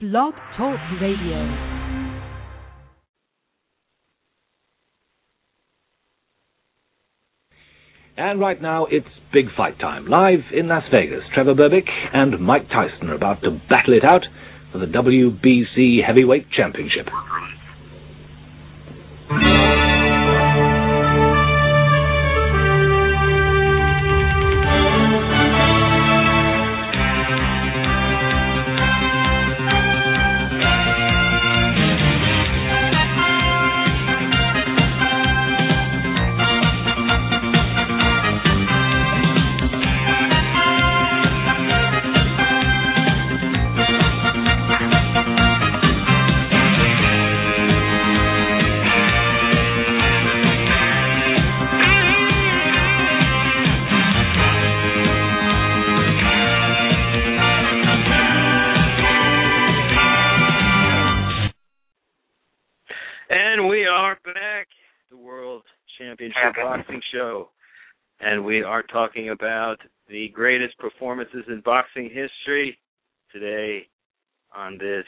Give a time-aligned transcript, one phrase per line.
[0.00, 1.36] Blog Talk Radio.
[8.16, 10.06] And right now, it's big fight time.
[10.06, 14.22] Live in Las Vegas, Trevor Berbick and Mike Tyson are about to battle it out
[14.72, 17.06] for the WBC Heavyweight Championship.
[68.24, 69.76] And we are talking about
[70.08, 72.78] the greatest performances in boxing history
[73.30, 73.86] today
[74.56, 75.04] on this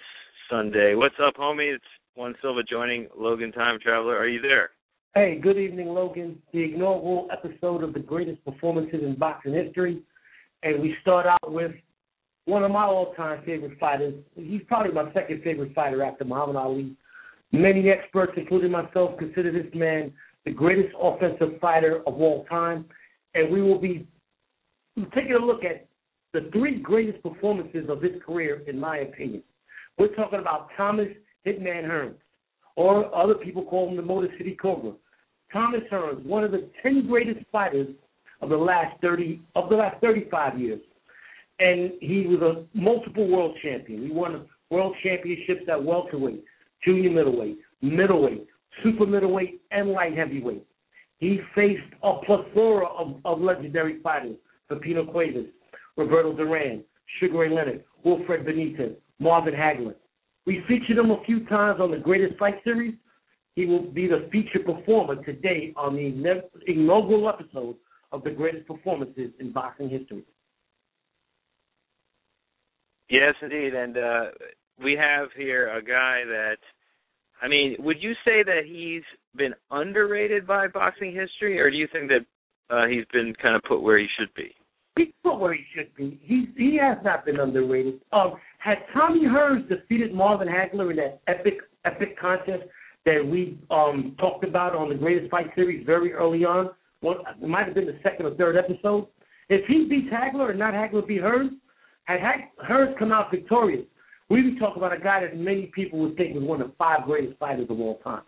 [0.50, 0.95] Sunday.
[0.95, 1.75] What's up, homie?
[1.75, 4.19] It's Juan Silva joining Logan Time Traveler.
[4.19, 4.69] Are you there?
[5.14, 6.42] Hey, good evening, Logan.
[6.53, 10.03] The inaugural episode of the greatest performances in boxing history.
[10.62, 11.72] And we start out with
[12.44, 14.12] one of my all time favorite fighters.
[14.34, 16.94] He's probably my second favorite fighter after Muhammad Ali.
[17.50, 20.12] Many experts, including myself, consider this man
[20.44, 22.84] the greatest offensive fighter of all time.
[23.36, 24.08] And we will be
[25.14, 25.86] taking a look at
[26.32, 29.42] the three greatest performances of his career, in my opinion.
[29.98, 31.08] We're talking about Thomas
[31.46, 32.16] Hitman Hearns,
[32.76, 34.92] or other people call him the Motor City Cobra.
[35.52, 37.88] Thomas Hearns, one of the ten greatest fighters
[38.40, 40.80] of the last thirty of the last thirty five years.
[41.58, 44.02] And he was a multiple world champion.
[44.02, 46.42] He won world championships at welterweight,
[46.84, 48.46] junior middleweight, middleweight,
[48.82, 50.66] super middleweight, and light heavyweight.
[51.19, 54.37] He faced a plethora of, of legendary fighters:
[54.71, 55.47] Pipino Cuevas,
[55.97, 56.84] Roberto Duran,
[57.19, 59.94] Sugar Ray Leonard, Wilfred Benitez, Marvin Hagler.
[60.44, 62.94] We featured him a few times on the Greatest Fight Series.
[63.55, 67.76] He will be the featured performer today on the inaugural episode
[68.12, 70.25] of the greatest performances in boxing history.
[73.09, 73.75] Yes, indeed.
[73.75, 74.25] And uh,
[74.82, 76.59] we have here a guy that,
[77.43, 79.03] I mean, would you say that he's
[79.36, 82.24] been underrated by boxing history, or do you think that
[82.74, 84.54] uh, he's been kind of put where he should be?
[84.97, 86.19] He's put where he should be.
[86.22, 88.00] He he has not been underrated.
[88.12, 92.64] Um, had Tommy Hearns defeated Marvin Hagler in that epic epic contest
[93.04, 96.70] that we um talked about on the Greatest Fight Series very early on,
[97.02, 99.06] well, it might have been the second or third episode.
[99.48, 101.50] If he beats Hagler and not Hagler beat Hearns,
[102.04, 103.84] had Hag- Hearns come out victorious,
[104.28, 106.75] we'd be talking about a guy that many people would think was one of the
[106.76, 108.22] five greatest fighters of all time.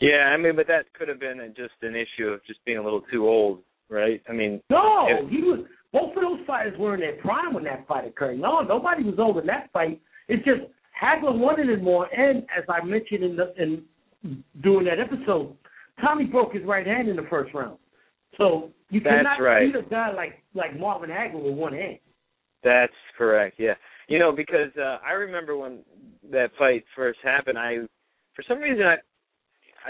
[0.00, 2.82] Yeah, I mean, but that could have been just an issue of just being a
[2.82, 4.20] little too old, right?
[4.28, 5.60] I mean, No, if- he was.
[5.92, 8.40] Both of those fighters were in their prime when that fight occurred.
[8.40, 10.00] No, nobody was old in that fight.
[10.26, 10.62] It's just
[11.00, 13.84] Hagler wanted it more, and as I mentioned in the in
[14.60, 15.56] during that episode,
[16.00, 17.78] Tommy broke his right hand in the first round.
[18.38, 19.72] So you That's cannot right.
[19.72, 21.98] beat a guy like like Marvin Hagler with one hand.
[22.64, 23.56] That's correct.
[23.60, 23.74] Yeah,
[24.08, 25.78] you know because uh, I remember when
[26.32, 27.56] that fight first happened.
[27.56, 27.76] I,
[28.34, 28.96] for some reason, I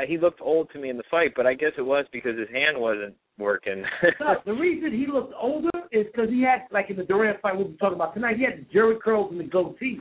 [0.07, 2.49] he looked old to me in the fight, but I guess it was because his
[2.53, 3.85] hand wasn't working.
[4.21, 7.57] No, the reason he looked older is because he had, like in the Duran fight
[7.57, 10.01] we'll be talking about tonight, he had the Jerry curls and the goatee,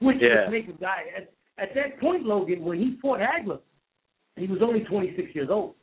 [0.00, 0.48] which Yeah.
[0.50, 1.04] make a guy.
[1.16, 3.60] At, at that point, Logan, when he fought Hagler,
[4.36, 5.74] he was only 26 years old.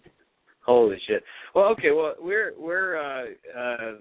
[0.66, 1.24] Holy shit.
[1.56, 1.92] Well, okay.
[1.92, 3.26] Well, we're we're uh,
[3.58, 3.92] uh,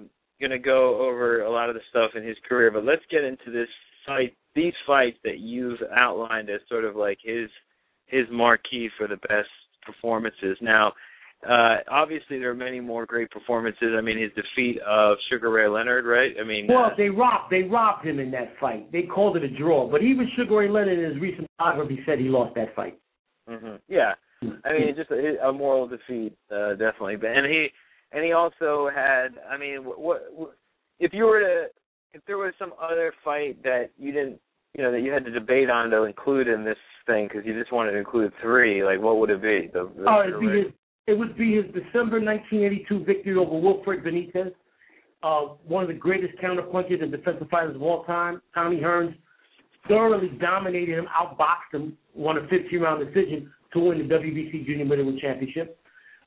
[0.41, 3.51] gonna go over a lot of the stuff in his career, but let's get into
[3.51, 3.69] this
[4.07, 4.35] fight.
[4.55, 7.49] These fights that you've outlined as sort of like his
[8.09, 9.49] his marquee for the best
[9.85, 10.57] performances.
[10.61, 10.93] Now,
[11.49, 13.95] uh, obviously there are many more great performances.
[13.97, 16.33] I mean, his defeat of Sugar Ray Leonard, right?
[16.41, 18.91] I mean, Well, uh, they robbed they robbed him in that fight.
[18.91, 22.19] They called it a draw, but even Sugar Ray Leonard in his recent biography said
[22.19, 22.99] he lost that fight.
[23.49, 23.77] Mm-hmm.
[23.89, 24.15] yeah.
[24.43, 27.17] I mean, just a, a moral defeat, uh, definitely.
[27.17, 27.69] But and he
[28.13, 29.29] and he also had.
[29.51, 30.57] I mean, what, what
[31.01, 31.67] if you were to
[32.15, 34.41] if there was some other fight that you didn't
[34.77, 36.77] you know that you had to debate on to include in this
[37.09, 39.69] thing because you just wanted to include three, like what would it be?
[39.73, 40.73] The, the Oh, it'd be his,
[41.09, 44.53] it would be his December 1982 victory over Wilfred Benitez,
[45.25, 48.41] uh, one of the greatest counterpunchers and defensive fighters of all time.
[48.55, 49.17] Tommy Hearns
[49.89, 54.85] thoroughly dominated him, outboxed him, won a 15 round decision to win the WBC Junior
[54.85, 55.79] Middleweight Championship.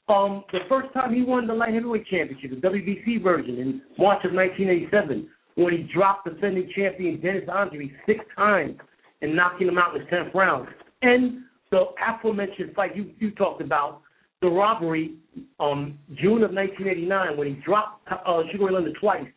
[0.09, 4.25] Um, the first time he won the light heavyweight championship, the WBC version, in March
[4.25, 8.77] of 1987, when he dropped defending champion Dennis Andries six times
[9.21, 10.67] and knocking him out in the tenth round.
[11.01, 14.01] And the aforementioned fight you, you talked about,
[14.41, 15.15] the robbery
[15.59, 19.27] um June of 1989 when he dropped uh, Sugar Ray Leonard twice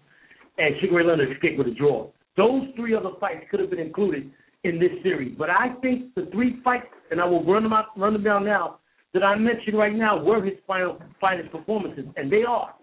[0.58, 2.08] and Sugar Ray Leonard escaped with a draw.
[2.36, 4.30] Those three other fights could have been included
[4.64, 7.86] in this series, but I think the three fights, and I will run them out,
[7.96, 8.78] run them down now,
[9.12, 12.74] that I mentioned right now were his final finest performances, and they are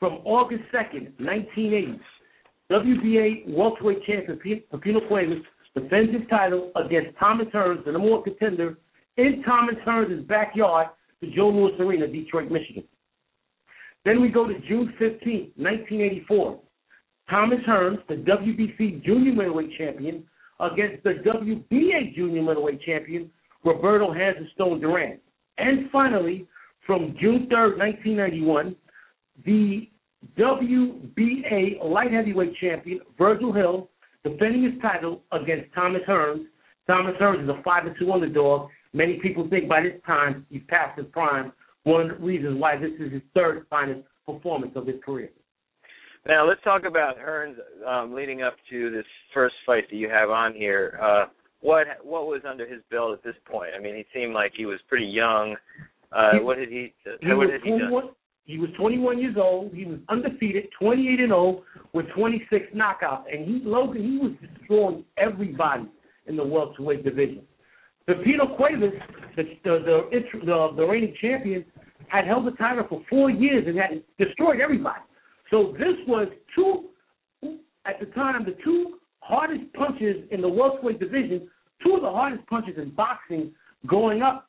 [0.00, 2.00] from August 2nd, 1980.
[2.70, 4.38] WBA welterweight champion
[4.72, 5.38] Pipino Cuevas
[5.76, 8.78] defends his title against Thomas Hearns, the number one contender,
[9.16, 10.88] in Thomas Hearns' backyard,
[11.20, 12.84] the Joe Louis Arena, Detroit, Michigan.
[14.04, 16.60] Then we go to June 15, 1984.
[17.28, 20.24] Thomas Hearns, the WBC junior middleweight champion,
[20.60, 23.30] against the WBA junior middleweight champion,
[23.64, 25.18] Roberto Hands Stone Duran.
[25.58, 26.46] And finally,
[26.86, 28.76] from June 3rd, 1991,
[29.44, 29.88] the
[30.38, 33.90] WBA light heavyweight champion, Virgil Hill,
[34.28, 36.44] defending his title against Thomas Hearns.
[36.86, 38.70] Thomas Hearns is a 5 2 underdog.
[38.92, 41.52] Many people think by this time he's past his prime.
[41.84, 45.30] One of the reasons why this is his third finest performance of his career.
[46.26, 47.54] Now let's talk about Hearns
[47.86, 50.98] um, leading up to this first fight that you have on here.
[51.00, 51.26] Uh,
[51.60, 53.70] what what was under his belt at this point?
[53.76, 55.56] I mean, he seemed like he was pretty young.
[56.10, 56.92] Uh, he, what did he?
[57.20, 57.92] he what had he done?
[58.46, 59.74] He was 21 years old.
[59.74, 61.62] He was undefeated, 28 and 0
[61.92, 65.84] with 26 knockouts, and he Logan he was destroying everybody
[66.26, 67.42] in the welterweight division.
[68.08, 68.92] Pipino Cuevas,
[69.36, 71.64] the the the, the, the reigning champion,
[72.06, 75.00] had held the title for four years and had destroyed everybody.
[75.50, 76.84] So this was two
[77.84, 81.48] at the time the two hardest punches in the welterweight division,
[81.84, 83.52] two of the hardest punches in boxing
[83.86, 84.48] going up.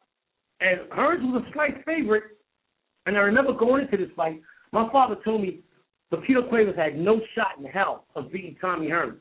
[0.60, 2.37] And Hearns was a slight favorite,
[3.08, 5.62] and I remember going into this fight, my father told me
[6.26, 9.20] Peter Cuevas had no shot in hell of beating Tommy Hearns.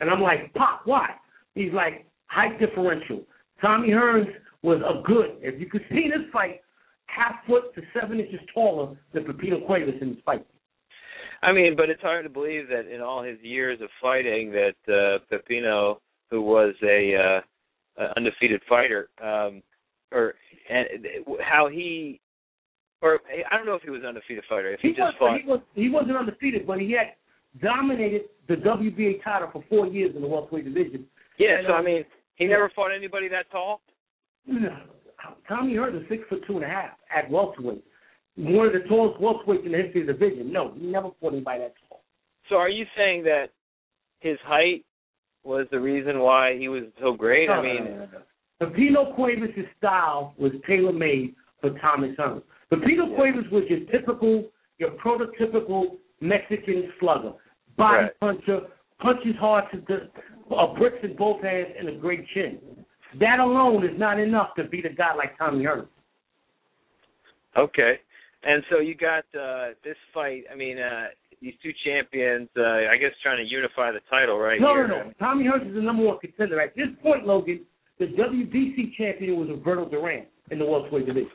[0.00, 1.10] And I'm like, Pop, why?
[1.54, 3.22] He's like, height differential.
[3.60, 4.28] Tommy Hearns
[4.62, 6.60] was a good, if you could see this fight,
[7.06, 10.46] half foot to seven inches taller than Pipino Cuevas in this fight.
[11.42, 14.74] I mean, but it's hard to believe that in all his years of fighting, that
[14.88, 15.98] uh, Pipino,
[16.30, 17.40] who was a
[17.98, 19.62] uh, undefeated fighter, um,
[20.10, 20.34] or
[20.70, 20.88] and
[21.42, 22.20] how he
[23.04, 23.20] or
[23.52, 24.72] I don't know if he was an undefeated fighter.
[24.72, 27.12] If he, he just was, fought, he was he wasn't undefeated, but he had
[27.62, 31.04] dominated the WBA title for four years in the welterweight division.
[31.38, 32.04] Yeah, and, so uh, I mean,
[32.36, 32.50] he yeah.
[32.50, 33.82] never fought anybody that tall.
[34.46, 34.70] No,
[35.46, 37.84] Tommy Hearns is six foot two and a half at welterweight,
[38.36, 40.50] one of the tallest welterweights in the history of the division.
[40.50, 42.02] No, he never fought anybody that tall.
[42.48, 43.48] So are you saying that
[44.20, 44.84] his height
[45.44, 47.48] was the reason why he was so great?
[47.48, 48.66] No, I mean, no, no, no, no.
[48.66, 52.42] Pipino Cuevas' style was tailor made for Thomas Hearns.
[52.72, 53.16] Pipino Yeah.
[53.16, 54.44] Cuevas was your typical,
[54.78, 57.32] your prototypical Mexican slugger,
[57.76, 58.20] body Right.
[58.20, 58.60] puncher,
[59.00, 62.58] punches hard to the uh, bricks in both hands and a great chin.
[63.20, 65.88] That alone is not enough to beat a guy like Tommy Hearns.
[67.56, 68.00] okay.
[68.46, 70.44] And so you got uh this fight.
[70.52, 71.06] I mean, uh
[71.40, 72.48] these two champions.
[72.56, 74.88] uh I guess trying to unify the title right No, here.
[74.88, 75.12] no, no.
[75.18, 76.60] Tommy Hearns is the number one contender.
[76.60, 77.60] At this point, Logan,
[77.98, 81.30] the WBC champion was Roberto Duran in the welterweight division.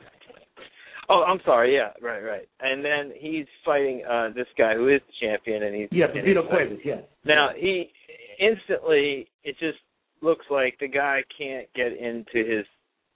[1.10, 1.74] Oh, I'm sorry.
[1.74, 2.48] Yeah, right, right.
[2.60, 6.24] And then he's fighting uh this guy who is the champion, and he's yeah, he's-
[6.48, 7.02] Cuevas, yes.
[7.24, 7.90] Now he
[8.38, 9.78] instantly it just
[10.22, 12.64] looks like the guy can't get into his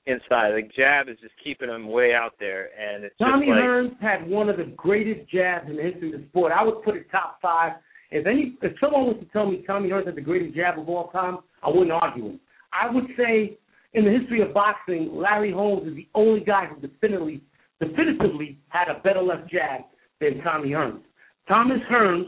[0.07, 0.53] inside.
[0.53, 4.01] The jab is just keeping him way out there, and it's Tommy just like Hearns
[4.01, 6.53] had one of the greatest jabs in the history of the sport.
[6.53, 7.73] I would put it top five.
[8.11, 10.89] If any, if someone was to tell me Tommy Hearns had the greatest jab of
[10.89, 12.41] all time, I wouldn't argue him.
[12.73, 13.57] I would say
[13.95, 17.41] in the history of boxing, Larry Holmes is the only guy who definitively,
[17.81, 19.83] definitively had a better left jab
[20.21, 21.01] than Tommy Hearns.
[21.49, 22.27] Thomas Hearns,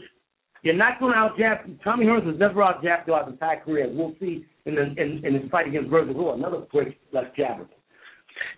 [0.63, 1.59] you're not going to out jab.
[1.83, 3.89] Tommy Hearns was never out jabbed throughout his entire career.
[3.91, 7.67] We'll see in, the, in, in his fight against Virgil Hill, another great left jabber.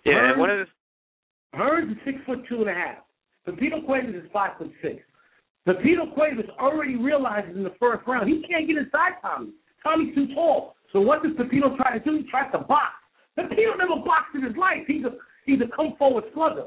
[0.04, 0.12] yeah.
[0.12, 2.98] Hearns- one of the Hearns is six foot two and a half.
[3.46, 5.02] Pipino Cuevas is five foot six.
[5.66, 9.50] Pipino Cuevas already realizes in the first round he can't get inside Tommy.
[9.82, 10.76] Tommy's too tall.
[10.92, 12.18] So what does Pipino try to do?
[12.18, 12.94] He tries to box.
[13.38, 14.84] Pipino never boxed in his life.
[14.86, 15.12] He's a
[15.46, 16.66] he's a come forward slugger.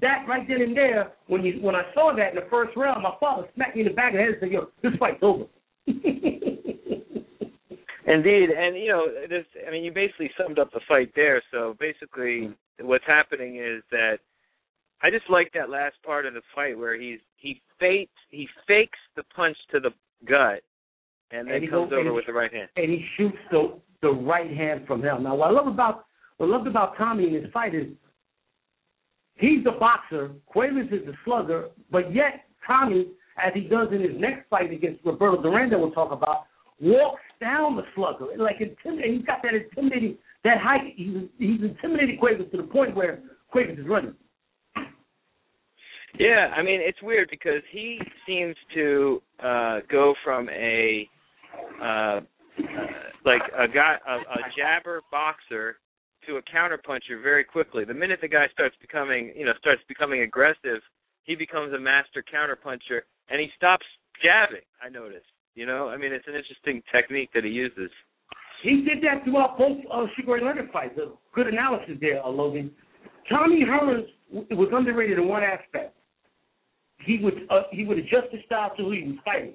[0.00, 3.02] That right then and there, when you when I saw that in the first round,
[3.02, 5.18] my father smacked me in the back of the head and said, "Yo, this fight's
[5.22, 5.44] over."
[8.06, 9.44] Indeed, and you know, this.
[9.66, 11.42] I mean, you basically summed up the fight there.
[11.52, 14.18] So basically, what's happening is that
[15.02, 18.98] I just like that last part of the fight where he's he fakes he fakes
[19.16, 19.90] the punch to the
[20.26, 20.62] gut,
[21.30, 22.68] and then And he comes goes- over with the right hand.
[22.76, 25.20] and he shoots the the right hand from hell.
[25.20, 26.06] Now, what I love about
[26.38, 27.86] what I love about Tommy in his fight is
[29.40, 33.08] he's the boxer, Cuevas is the slugger, but yet Tommy,
[33.44, 36.44] as he does in his next fight against Roberto Duran that we'll talk about,
[36.80, 39.16] walks down the slugger like intimidating.
[39.16, 40.94] He's got that intimidating that height.
[40.96, 43.20] He's he's intimidated Cuevas to the point where
[43.50, 44.14] Cuevas is running.
[46.18, 51.08] Yeah, I mean it's weird because he seems to uh go from a
[51.80, 52.20] uh, uh
[53.24, 55.76] like a guy a, a jabber boxer
[56.26, 57.84] to a counterpuncher very quickly.
[57.84, 60.80] The minute the guy starts becoming, you know, starts becoming aggressive,
[61.24, 63.86] he becomes a master counterpuncher and he stops
[64.22, 65.26] jabbing, I noticed.
[65.54, 67.90] You know, I mean it's an interesting technique that he uses.
[68.62, 70.98] He did that throughout both uh, Sugar Leonard fights.
[70.98, 72.70] A good analysis there, uh, Logan.
[73.28, 75.96] Tommy Hearns was underrated in one aspect
[77.04, 79.54] he would uh, he would adjust his style to who he was fighting.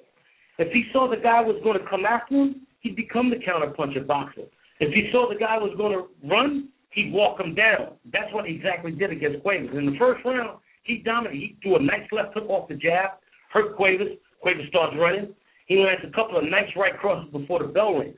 [0.58, 4.06] If he saw the guy was going to come after him, he'd become the counterpuncher
[4.06, 4.42] boxer.
[4.80, 7.96] If he saw the guy was going to run, he'd walk him down.
[8.12, 9.76] That's what he exactly did against Cuevas.
[9.76, 11.38] In the first round, he dominated.
[11.38, 13.18] He threw a nice left hook off the jab,
[13.52, 14.18] hurt Cuevas.
[14.40, 15.34] Cuevas starts running.
[15.66, 18.16] He lands a couple of nice right crosses before the bell rings.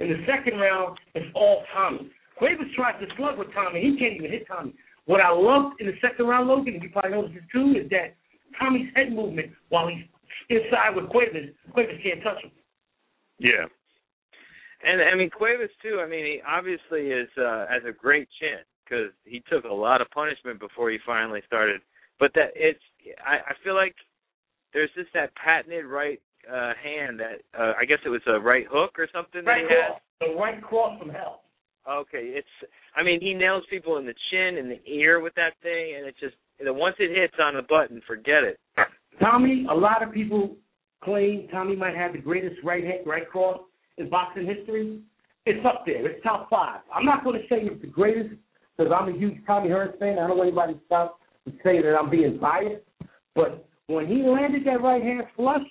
[0.00, 2.10] In the second round, it's all Tommy.
[2.36, 3.80] Cuevas tries to slug with Tommy.
[3.82, 4.74] He can't even hit Tommy.
[5.04, 7.90] What I loved in the second round, Logan, and you probably noticed this too, is
[7.90, 8.16] that
[8.58, 10.04] Tommy's head movement while he's
[10.48, 11.50] inside with Cuevas.
[11.72, 12.50] Cuevas can't touch him.
[13.38, 13.66] Yeah.
[14.82, 16.00] And I mean Cuevas too.
[16.04, 20.00] I mean he obviously is uh, has a great chin because he took a lot
[20.00, 21.80] of punishment before he finally started.
[22.18, 22.80] But that it's
[23.24, 23.94] I, I feel like
[24.72, 26.20] there's just that patented right
[26.50, 29.68] uh hand that uh I guess it was a right hook or something right that
[29.68, 30.00] he cross.
[30.20, 31.42] The right cross from hell.
[31.88, 35.52] Okay, it's I mean he nails people in the chin and the ear with that
[35.62, 38.58] thing and it just once it hits on the button, forget it.
[39.18, 40.56] Tommy, a lot of people
[41.02, 43.60] claim Tommy might have the greatest right hand, right cross
[43.98, 45.00] in boxing history.
[45.46, 46.06] It's up there.
[46.08, 46.80] It's top five.
[46.94, 48.34] I'm not going to say it's the greatest
[48.76, 50.18] because I'm a huge Tommy Hearns fan.
[50.18, 52.84] I don't want anybody to stop and say that I'm being biased.
[53.34, 55.62] But when he landed that right hand flush,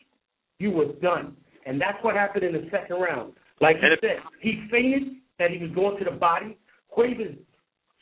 [0.57, 1.35] you were done.
[1.65, 3.33] And that's what happened in the second round.
[3.61, 6.57] Like you said, he feinted that he was going to the body.
[6.89, 7.35] Cuevas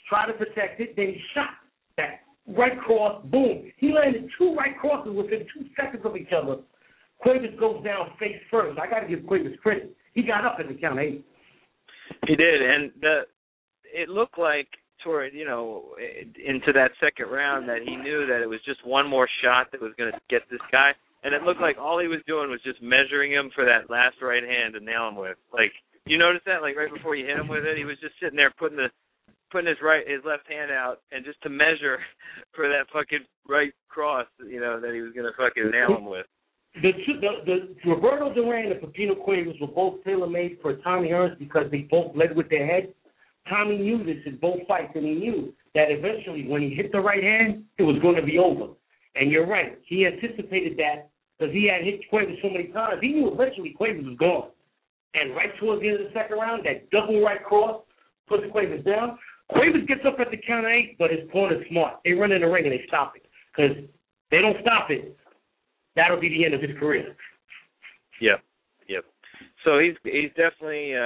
[0.08, 1.50] tried to protect it, then he shot
[1.98, 2.22] that
[2.56, 3.72] right cross, boom.
[3.78, 6.58] He landed two right crosses within two seconds of each other.
[7.20, 8.80] Cuevas goes down face first.
[8.80, 9.96] I got to give Cuevas credit.
[10.18, 11.24] He got up in the count eight.
[12.26, 13.30] He did, and the
[13.94, 14.68] it looked like
[15.04, 15.94] toward you know
[16.42, 19.80] into that second round that he knew that it was just one more shot that
[19.80, 20.90] was going to get this guy,
[21.24, 24.18] and it looked like all he was doing was just measuring him for that last
[24.20, 25.38] right hand to nail him with.
[25.54, 25.70] Like
[26.08, 28.38] you notice that, like right before you hit him with it, he was just sitting
[28.38, 28.90] there putting the
[29.52, 32.02] putting his right his left hand out and just to measure
[32.58, 36.26] for that fucking right cross, you know, that he was gonna fucking nail him with.
[36.82, 36.92] The
[37.46, 41.66] the, the Roberto Duran and Pipino Cuevas were both tailor made for Tommy Hearns because
[41.72, 42.94] they both led with their head.
[43.50, 47.00] Tommy knew this in both fights, and he knew that eventually, when he hit the
[47.00, 48.74] right hand, it was going to be over.
[49.16, 53.00] And you're right, he anticipated that because he had hit Cuevas so many times.
[53.02, 54.50] He knew eventually Cuevas was gone.
[55.14, 57.82] And right towards the end of the second round, that double right cross
[58.28, 59.18] puts Cuevas down.
[59.50, 61.96] Cuevas gets up at the count of eight, but his opponent's smart.
[62.04, 63.78] They run in the ring and they stop it because
[64.30, 65.18] they don't stop it.
[65.98, 67.16] That'll be the end of his career.
[68.22, 68.40] Yep,
[68.88, 69.04] yep.
[69.66, 71.02] So he's he's definitely uh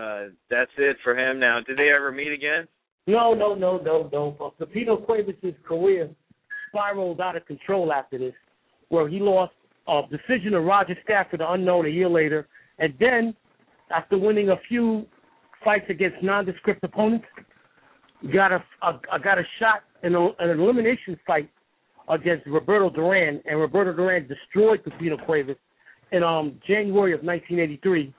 [0.00, 1.58] uh that's it for him now.
[1.66, 2.68] Did they ever meet again?
[3.08, 4.52] No, no, no, no, no.
[4.60, 6.08] Pipino Cuevas' career
[6.68, 8.34] spiraled out of control after this,
[8.88, 9.52] where he lost
[9.88, 12.48] a decision to Roger Stafford, the unknown, a year later,
[12.78, 13.34] and then
[13.90, 15.06] after winning a few
[15.64, 17.26] fights against nondescript opponents,
[18.32, 21.50] got a, a, a got a shot in a, an elimination fight
[22.08, 25.56] against Roberto Duran, and Roberto Duran destroyed Pipino Cuevas
[26.12, 28.14] in um, January of 1983,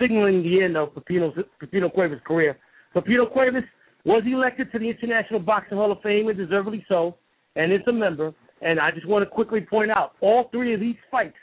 [0.00, 2.58] signaling the end of Pipino's, Pipino Cuevas' career.
[2.94, 3.64] Pipino Cuevas
[4.04, 7.16] was elected to the International Boxing Hall of Fame, and deservedly so,
[7.56, 8.32] and is a member.
[8.60, 11.36] And I just want to quickly point out, all three of these fights,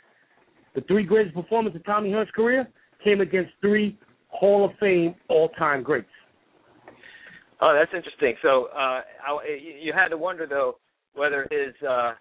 [0.74, 2.68] the three greatest performances of Tommy Hearns' career,
[3.04, 3.98] came against three
[4.28, 6.08] Hall of Fame all-time greats.
[7.62, 8.36] Oh, that's interesting.
[8.42, 10.76] So uh, I, you had to wonder though
[11.16, 12.14] whether his uh,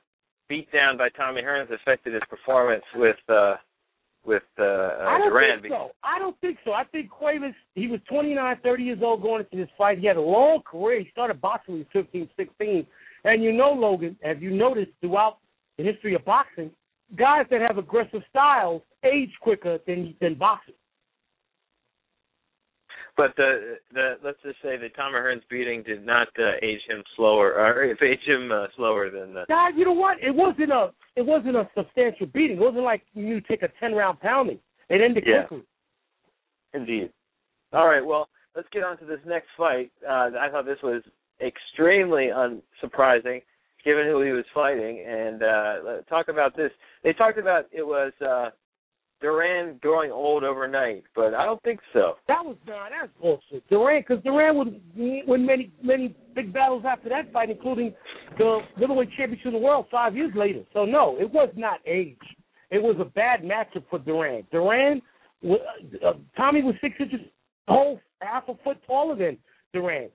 [0.50, 3.56] beatdown by Tommy Hearns affected his performance with uh,
[4.24, 5.60] with uh, I don't Duran.
[5.60, 5.90] think so.
[6.02, 6.72] I don't think so.
[6.72, 9.98] I think Cuevas, he was 29, 30 years old going into this fight.
[9.98, 11.00] He had a long career.
[11.00, 12.86] He started boxing when he was 15, 16.
[13.24, 15.38] And you know, Logan, have you noticed throughout
[15.76, 16.70] the history of boxing,
[17.16, 20.74] guys that have aggressive styles age quicker than than boxers.
[23.16, 27.02] But the the let's just say the Tommy Hearns beating did not uh, age him
[27.16, 29.44] slower, or age him uh, slower than the.
[29.48, 30.18] God, you know what?
[30.20, 32.56] It wasn't a it wasn't a substantial beating.
[32.56, 34.58] It wasn't like you take a ten round pounding.
[34.88, 35.44] It ended Yeah.
[35.44, 35.64] quickly.
[36.72, 37.10] Indeed.
[37.72, 38.04] All right.
[38.04, 39.92] Well, let's get on to this next fight.
[40.06, 41.02] Uh, I thought this was
[41.40, 43.42] extremely unsurprising.
[43.84, 45.04] given who he was fighting.
[45.06, 46.70] And uh talk about this.
[47.02, 48.50] They talked about it was uh
[50.10, 52.14] Old overnight, but I don't think so.
[52.28, 53.68] That was nah, that's bullshit.
[53.68, 57.94] Duran, because Duran would win many many big battles after that fight, including
[58.38, 60.62] the middleweight championship of the world five years later.
[60.72, 62.16] So no, it was not age.
[62.70, 64.46] It was a bad matchup for Duran.
[64.50, 65.00] Duran,
[65.48, 67.20] uh, Tommy was six inches,
[67.68, 69.38] whole half a foot taller than
[69.72, 70.08] Duran.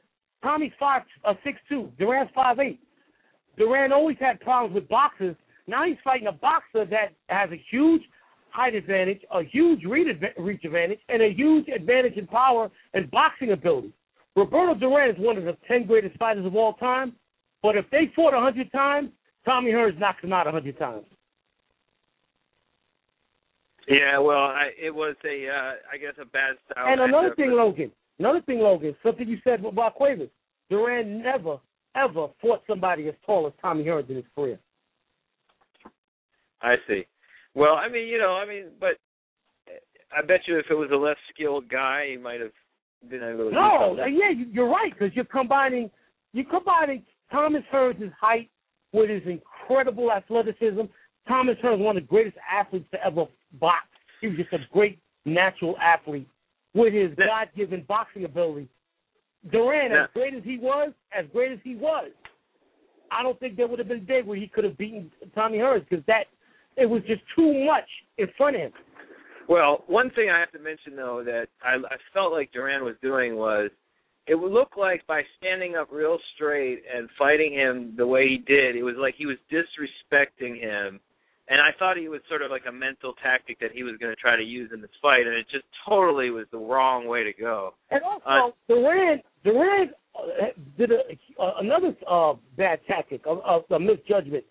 [0.43, 1.91] Tommy's five uh, six two.
[1.97, 2.79] Duran's five eight.
[3.57, 5.35] Duran always had problems with boxers.
[5.67, 8.01] Now he's fighting a boxer that has a huge
[8.51, 10.07] height advantage, a huge reach
[10.63, 13.93] advantage, and a huge advantage in power and boxing ability.
[14.35, 17.13] Roberto Duran is one of the 10 greatest fighters of all time,
[17.61, 19.09] but if they fought 100 times,
[19.45, 21.05] Tommy Hearns knocks him out 100 times.
[23.87, 26.85] Yeah, well, I, it was a, uh, I guess, a bad style.
[26.87, 30.29] And another thing, Logan, another thing, Logan, something you said about Cuevas.
[30.69, 31.57] Duran never,
[31.95, 34.59] ever fought somebody as tall as Tommy Hearns in his career.
[36.61, 37.07] I see.
[37.59, 38.95] Well, I mean, you know, I mean, but
[39.67, 42.53] uh, I bet you if it was a less skilled guy, he might have
[43.09, 43.51] been able to.
[43.53, 45.91] No, yeah, you're right because you're combining
[46.31, 48.49] you're combining Thomas Hearns' height
[48.93, 50.83] with his incredible athleticism.
[51.27, 53.25] Thomas Hearns, one of the greatest athletes to ever
[53.59, 53.87] box.
[54.21, 56.27] He was just a great natural athlete
[56.73, 58.69] with his God-given boxing ability.
[59.51, 62.09] Duran, as great as he was, as great as he was,
[63.11, 65.57] I don't think there would have been a day where he could have beaten Tommy
[65.57, 66.25] Hearns because that
[66.77, 68.71] it was just too much in front of him.
[69.47, 72.95] Well, one thing I have to mention though that I, I felt like Duran was
[73.01, 73.71] doing was
[74.27, 78.37] it would look like by standing up real straight and fighting him the way he
[78.37, 80.99] did, it was like he was disrespecting him.
[81.51, 84.11] And I thought he was sort of like a mental tactic that he was going
[84.11, 87.23] to try to use in this fight, and it just totally was the wrong way
[87.23, 87.73] to go.
[87.89, 90.45] And also, uh, Duran Duran uh,
[90.77, 94.43] did a, uh, another uh, bad tactic, a, a, a misjudgment.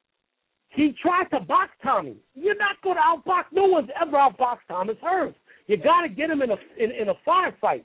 [0.71, 2.17] He tried to box Tommy.
[2.35, 3.45] You're not going to outbox.
[3.53, 5.35] No one's ever outboxed Thomas Hearns.
[5.67, 7.85] You got to get him in a in, in a firefight.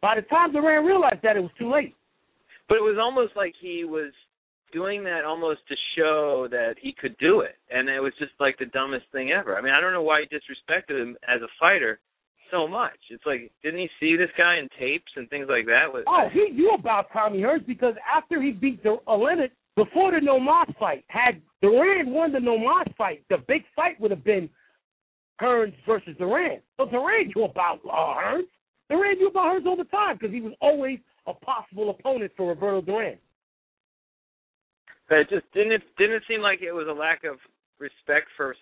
[0.00, 1.94] By the time Duran realized that, it was too late.
[2.68, 4.12] But it was almost like he was
[4.72, 8.58] doing that almost to show that he could do it, and it was just like
[8.58, 9.56] the dumbest thing ever.
[9.56, 11.98] I mean, I don't know why he disrespected him as a fighter
[12.50, 12.98] so much.
[13.10, 15.86] It's like, didn't he see this guy in tapes and things like that?
[16.06, 20.38] Oh, he knew about Tommy Hearns because after he beat the Oleinik before the No
[20.38, 24.48] Mas fight, had Duran won the No Mas fight, the big fight would have been
[25.40, 26.60] Hearns versus Duran.
[26.76, 28.48] So Duran knew about uh, Hearns.
[28.90, 32.48] Duran knew about Hearns all the time because he was always a possible opponent for
[32.48, 33.18] Roberto Duran.
[35.08, 37.38] But it just didn't it didn't it seem like it was a lack of
[37.78, 38.54] respect for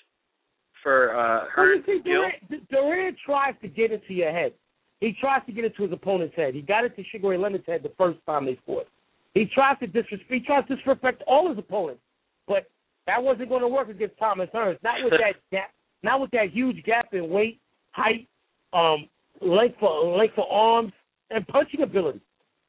[0.83, 2.33] for uh Hearns' see, Duran,
[2.71, 4.53] Duran tries to get into your head.
[5.01, 6.55] He tries to get into his opponent's head.
[6.55, 8.87] He got into Sugar Ray Leonard's head the first time they fought.
[9.35, 10.31] He tries to disrespect.
[10.31, 12.01] He tries to disrespect all his opponents,
[12.47, 12.67] but
[13.07, 14.79] that wasn't going to work against Thomas Hearns.
[14.83, 15.71] Not with that gap.
[16.03, 17.61] Not with that huge gap in weight,
[17.93, 18.29] height,
[18.73, 19.09] um,
[19.41, 20.93] length for length for arms,
[21.31, 22.21] and punching ability.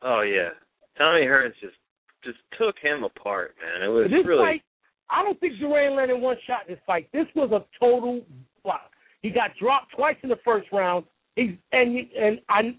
[0.01, 0.49] Oh yeah,
[0.97, 1.75] Tommy Hearns just
[2.23, 3.87] just took him apart, man.
[3.87, 4.43] It was this really.
[4.43, 4.61] Fight,
[5.09, 7.07] I don't think Duran landed one shot in this fight.
[7.13, 8.21] This was a total
[8.63, 8.91] block.
[9.21, 11.05] He got dropped twice in the first round.
[11.35, 12.75] He and and I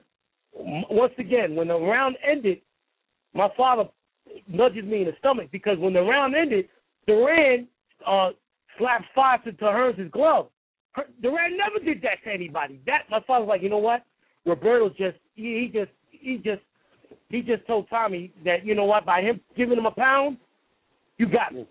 [0.55, 2.61] once again when the round ended,
[3.35, 3.85] my father
[4.47, 6.69] nudges me in the stomach because when the round ended,
[7.09, 7.67] Duran
[8.07, 8.31] uh,
[8.79, 10.49] slapped five to, to Hearns' glove.
[11.23, 12.81] Duran never did that to anybody.
[12.87, 14.05] That my father's like, you know what?
[14.45, 16.63] Roberto just he, he just he just
[17.29, 19.07] he just told Tommy that you know what?
[19.07, 20.37] By him giving him a pound,
[21.17, 21.67] you got me.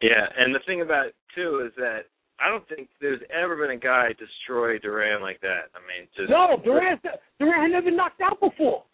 [0.00, 2.02] Yeah, and the thing about it too is that
[2.40, 5.68] I don't think there's ever been a guy destroy Duran like that.
[5.74, 6.98] I mean, just no, Duran
[7.38, 8.84] Duran had never knocked out before.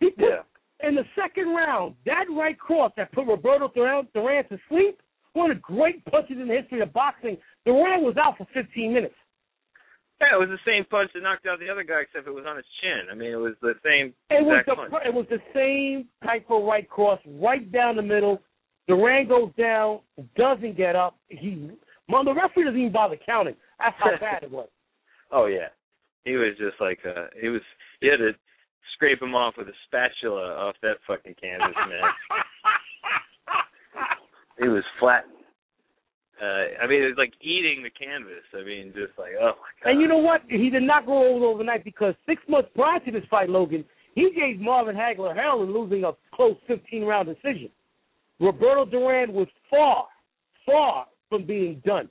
[0.00, 0.42] He put, yeah
[0.86, 5.00] in the second round, that right cross that put Roberto Duran, Duran to sleep,
[5.32, 7.36] one of the great punches in the history of boxing.
[7.64, 9.14] Duran was out for 15 minutes.
[10.20, 12.44] Yeah, it was the same punch that knocked out the other guy, except it was
[12.46, 13.08] on his chin.
[13.10, 14.12] I mean, it was the same.
[14.28, 14.92] It was the punch.
[15.06, 18.42] it was the same type of right cross, right down the middle.
[18.86, 20.00] Duran goes down,
[20.36, 21.16] doesn't get up.
[21.28, 21.70] He,
[22.08, 23.54] well, the referee doesn't even bother counting.
[23.78, 24.68] That's how bad it was.
[25.32, 25.68] Oh yeah,
[26.24, 27.62] he was just like uh, he was.
[28.00, 28.32] He had to
[28.94, 32.02] scrape him off with a spatula off that fucking canvas, man.
[34.58, 35.24] it was flat.
[36.40, 38.44] Uh, I mean, it was like eating the canvas.
[38.54, 39.90] I mean, just like, oh my god.
[39.90, 40.40] And you know what?
[40.48, 44.30] He did not go over overnight because six months prior to this fight, Logan, he
[44.34, 47.68] gave Marvin Hagler hell in losing a close 15 round decision.
[48.40, 50.06] Roberto Duran was far,
[50.64, 52.08] far from being done.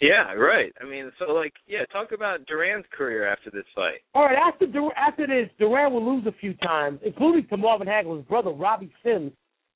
[0.00, 0.72] Yeah, right.
[0.80, 4.00] I mean, so like, yeah, talk about Duran's career after this fight.
[4.14, 8.24] All right, after after this, Duran will lose a few times, including to Marvin Hagler's
[8.24, 9.32] brother Robbie Sims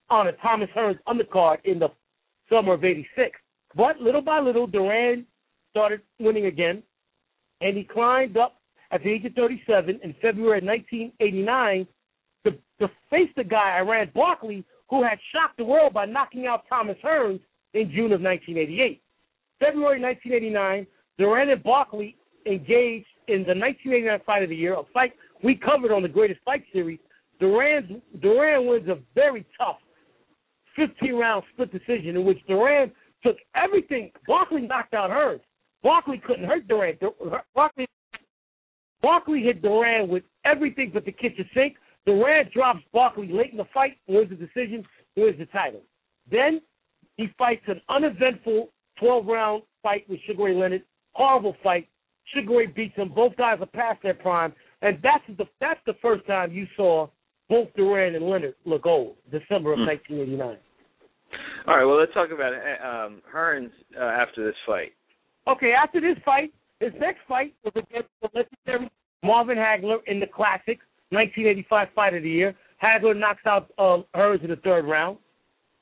[0.08, 1.88] on a Thomas Hearns undercard in the
[2.50, 3.38] summer of '86.
[3.76, 5.26] But little by little, Duran
[5.70, 6.82] started winning again,
[7.60, 8.56] and he climbed up
[8.92, 11.86] at the age of 37 in February of 1989
[12.44, 16.64] to, to face the guy Iran Barkley, who had shocked the world by knocking out
[16.68, 17.40] Thomas Hearns
[17.74, 19.02] in June of 1988.
[19.64, 20.86] February 1989,
[21.18, 25.90] Duran and Barkley engaged in the 1989 Fight of the Year, a fight we covered
[25.90, 26.98] on the Greatest Fight Series.
[27.40, 29.78] Duran wins a very tough
[30.76, 32.92] 15 round split decision in which Duran
[33.24, 34.10] took everything.
[34.26, 35.40] Barkley knocked out Hearns.
[35.82, 36.98] Barkley couldn't hurt Duran.
[37.54, 37.86] Barkley,
[39.00, 41.76] Barkley hit Duran with everything but the kitchen sink.
[42.06, 44.84] Duran drops Barkley late in the fight, wins the decision,
[45.16, 45.80] wins the title.
[46.30, 46.60] Then
[47.16, 48.68] he fights an uneventful
[49.00, 50.82] 12 round fight with Sugar Ray Leonard.
[51.12, 51.88] Horrible fight.
[52.32, 53.12] Sugar Ray beats him.
[53.14, 54.52] Both guys are past their prime.
[54.82, 57.08] And that's the that's the first time you saw
[57.48, 60.56] both Duran and Leonard look old, December of 1989.
[61.66, 64.92] All right, well, let's talk about um, Hearns uh, after this fight.
[65.46, 68.90] Okay, after this fight, his next fight was against the legendary
[69.22, 70.78] Marvin Hagler in the classic
[71.10, 72.54] 1985 Fight of the Year.
[72.82, 75.18] Hagler knocks out uh, Hearns in the third round.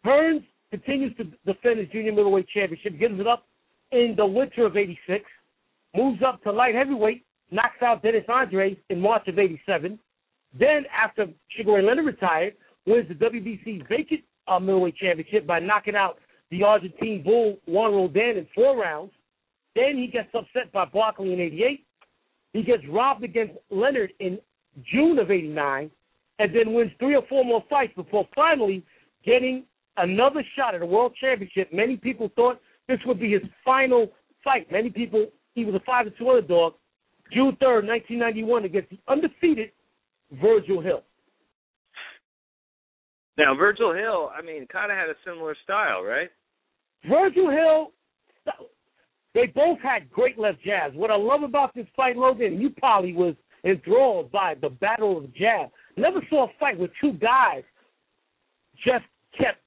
[0.05, 3.47] Hearns continues to defend his junior middleweight championship, gives it up
[3.93, 5.23] in the winter of '86,
[5.95, 9.99] moves up to light heavyweight, knocks out Dennis Andries in March of '87.
[10.59, 11.27] Then, after
[11.65, 12.55] Ray Leonard retired,
[12.87, 16.19] wins the WBC vacant uh, middleweight championship by knocking out
[16.51, 19.13] the Argentine bull Juan Roldan in four rounds.
[19.77, 21.85] Then he gets upset by Barkley in '88.
[22.55, 24.39] He gets robbed against Leonard in
[24.91, 25.91] June of '89,
[26.39, 28.83] and then wins three or four more fights before finally
[29.23, 29.65] getting
[29.97, 31.73] another shot at a world championship.
[31.73, 34.09] Many people thought this would be his final
[34.43, 34.71] fight.
[34.71, 36.75] Many people, he was a five to two underdog.
[37.33, 39.71] June third, nineteen ninety one, against the undefeated
[40.41, 41.03] Virgil Hill.
[43.39, 46.31] Now, Virgil Hill, I mean, kind of had a similar style, right?
[47.09, 47.93] Virgil Hill,
[49.35, 50.95] they both had great left jabs.
[50.95, 55.35] What I love about this fight, Logan, you probably was enthralled by the battle of
[55.35, 55.71] jab.
[55.97, 57.63] Never saw a fight where two guys
[58.85, 59.05] just
[59.39, 59.59] kept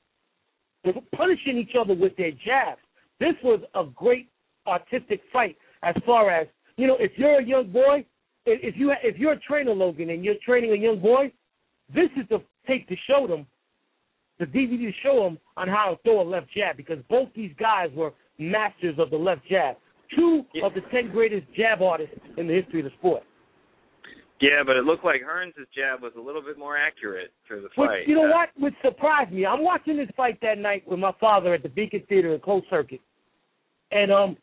[1.15, 2.81] punishing each other with their jabs.
[3.19, 4.29] This was a great
[4.67, 6.97] artistic fight as far as you know.
[6.99, 8.05] If you're a young boy,
[8.45, 11.31] if you if you're a trainer, Logan, and you're training a young boy,
[11.93, 13.45] this is the tape to show them,
[14.39, 17.51] the DVD to show them on how to throw a left jab because both these
[17.59, 19.77] guys were masters of the left jab.
[20.15, 20.65] Two Yeah.
[20.65, 23.23] of the ten greatest jab artists in the history of the sport.
[24.41, 27.69] Yeah, but it looked like Hearns' jab was a little bit more accurate for the
[27.75, 28.07] Which, fight.
[28.07, 28.49] you know Uh, what?
[28.57, 29.45] Which surprised me.
[29.45, 32.65] I'm watching this fight that night with my father at the Beacon Theater in closed
[32.69, 32.99] circuit,
[33.91, 34.37] and um,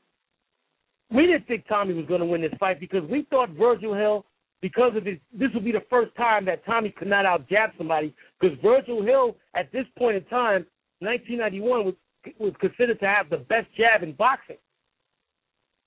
[1.10, 4.24] we didn't think Tommy was going to win this fight because we thought Virgil Hill,
[4.62, 7.70] because of his, this would be the first time that Tommy could not out jab
[7.76, 10.64] somebody because Virgil Hill at this point in time,
[11.00, 11.94] 1991, was
[12.38, 14.56] was considered to have the best jab in boxing.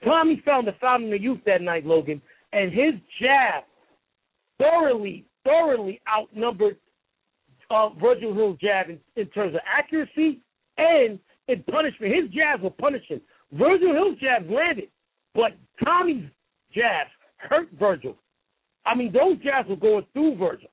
[0.03, 3.63] Tommy found the fountain of youth that night, Logan, and his jab
[4.59, 6.77] thoroughly, thoroughly outnumbered
[7.69, 10.41] uh, Virgil Hill's jab in, in terms of accuracy
[10.77, 12.13] and in punishment.
[12.13, 13.21] His jabs were punishing.
[13.53, 14.89] Virgil Hill's jabs landed,
[15.33, 15.51] but
[15.83, 16.25] Tommy's
[16.73, 18.15] jabs hurt Virgil.
[18.85, 20.69] I mean, those jabs were going through Virgil.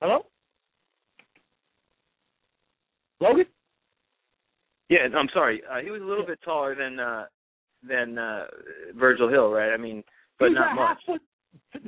[0.00, 0.26] Hello?
[3.20, 3.44] Logan?
[4.88, 5.62] yeah, I'm sorry.
[5.70, 7.26] Uh, he was a little bit taller than uh,
[7.86, 8.44] than uh,
[8.98, 9.72] Virgil Hill, right?
[9.72, 10.02] I mean,
[10.38, 10.98] but He's not much.
[11.06, 11.22] foot.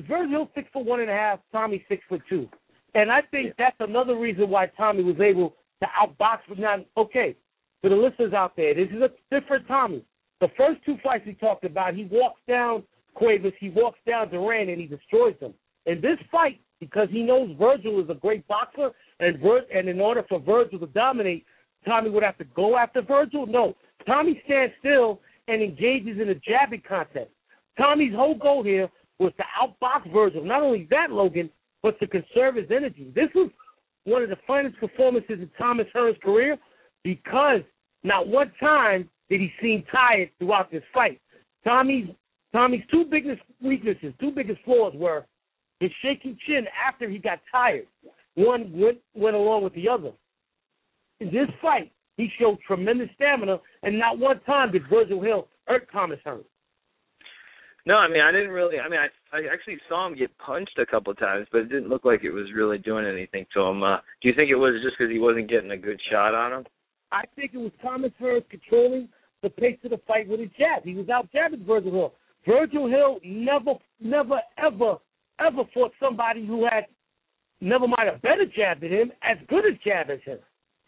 [0.09, 1.41] Virgil six foot one and a half.
[1.53, 2.49] Tommy six foot two,
[2.95, 6.39] and I think that's another reason why Tommy was able to outbox.
[6.49, 6.59] But
[6.97, 7.37] okay,
[7.81, 10.05] for the listeners out there, this is a different Tommy.
[10.41, 12.83] The first two fights we talked about, he walks down
[13.15, 15.55] Cuevas, he walks down Duran, and he destroys them.
[15.87, 20.01] In this fight, because he knows Virgil is a great boxer, and Vir- and in
[20.01, 21.45] order for Virgil to dominate,
[21.85, 23.47] Tommy would have to go after Virgil.
[23.47, 23.75] No,
[24.07, 27.31] Tommy stands still and engages in a jabbing contest.
[27.79, 30.45] Tommy's whole goal here was to outbox Virgil.
[30.45, 31.51] Not only that, Logan,
[31.83, 33.11] but to conserve his energy.
[33.15, 33.51] This was
[34.05, 36.59] one of the finest performances in Thomas Hearns' career
[37.05, 37.61] because
[38.05, 41.21] not one time did he seem tired throughout this fight.
[41.65, 42.09] Tommy's
[42.53, 45.25] Tommy's two biggest weaknesses, two biggest flaws were
[45.81, 47.87] his shaky chin after he got tired.
[48.35, 50.13] One went went along with the other.
[51.21, 55.89] In this fight, he showed tremendous stamina, and not one time did Virgil Hill hurt
[55.93, 56.45] Thomas Hearns.
[57.85, 58.79] No, I mean, I didn't really.
[58.79, 61.69] I mean, I I actually saw him get punched a couple of times, but it
[61.69, 63.83] didn't look like it was really doing anything to him.
[63.83, 66.53] Uh, do you think it was just because he wasn't getting a good shot on
[66.53, 66.67] him?
[67.11, 69.09] I think it was Thomas Hearns controlling
[69.43, 70.85] the pace of the fight with his jab.
[70.85, 72.13] He was out jabbing Virgil Hill.
[72.47, 74.97] Virgil Hill never, never, ever,
[75.41, 76.87] ever fought somebody who had
[77.61, 80.39] never mind a better jab than him, as good a jab as him.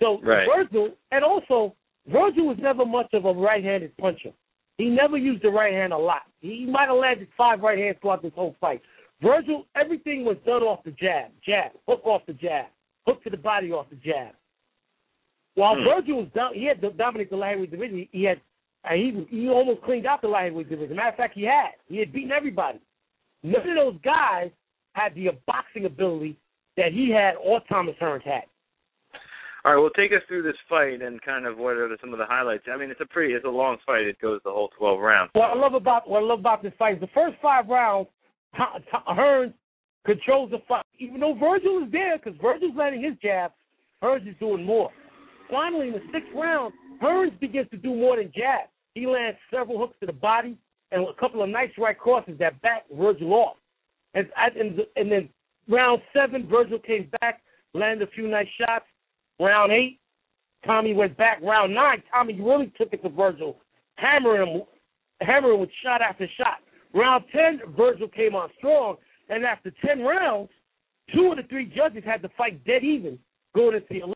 [0.01, 0.47] So right.
[0.47, 1.75] Virgil, and also
[2.09, 4.31] Virgil was never much of a right-handed puncher.
[4.79, 6.23] He never used the right hand a lot.
[6.41, 8.83] He might have landed five right hands throughout this whole fight.
[9.23, 12.67] Virgil, everything was done off the jab, jab, hook off the jab,
[13.07, 14.35] hook to the body off the jab.
[15.55, 15.85] While hmm.
[15.85, 18.09] Virgil was down, he had dominated the lightweight division.
[18.11, 18.41] He had,
[18.91, 20.97] he he almost cleaned out the lightweight division.
[20.97, 21.71] Matter of fact, he had.
[21.87, 22.81] He had beaten everybody.
[23.43, 24.51] None of those guys
[24.95, 26.37] had the boxing ability
[26.77, 28.45] that he had or Thomas Hearns had.
[29.65, 32.19] All right, well, take us through this fight and kind of what are some of
[32.19, 32.65] the highlights.
[32.71, 34.03] I mean, it's a pretty, it's a long fight.
[34.03, 35.31] It goes the whole twelve rounds.
[35.33, 38.09] What I love about what I love about this fight is the first five rounds,
[39.09, 39.55] Hearns
[40.05, 43.53] controls the fight, even though Virgil is there because Virgil's landing his jab.
[44.03, 44.91] Hearns is doing more.
[45.51, 48.69] Finally, in the sixth round, Hearns begins to do more than jab.
[48.95, 50.59] He lands several hooks to the body
[50.93, 53.57] and a couple of nice right crosses that back Virgil off.
[54.13, 55.31] And and, and then
[55.71, 57.41] round seven, Virgil came back,
[57.73, 58.85] landed a few nice shots.
[59.41, 59.99] Round eight,
[60.65, 61.41] Tommy went back.
[61.43, 63.59] Round nine, Tommy really took it to Virgil,
[63.97, 64.63] hammering him,
[65.21, 66.59] hammering with shot after shot.
[66.95, 68.97] Round ten, Virgil came on strong,
[69.29, 70.51] and after ten rounds,
[71.13, 73.19] two of the three judges had to fight dead even
[73.55, 74.15] going into the 11th.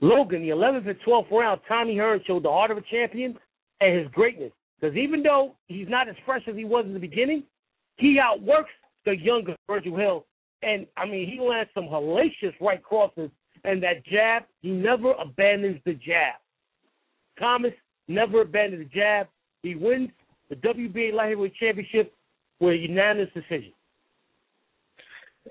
[0.00, 3.36] Logan, the 11th and 12th round, Tommy Hearns showed the heart of a champion
[3.80, 4.52] and his greatness.
[4.80, 7.44] Because even though he's not as fresh as he was in the beginning,
[7.96, 8.70] he outworks
[9.04, 10.26] the younger Virgil Hill.
[10.62, 13.30] And, I mean, he lands some hellacious right crosses
[13.64, 16.36] and that jab, he never abandons the jab.
[17.38, 17.72] Thomas
[18.08, 19.26] never abandoned the jab.
[19.62, 20.10] He wins
[20.50, 22.12] the WBA Light Heavyweight Championship
[22.60, 23.72] with a unanimous decision.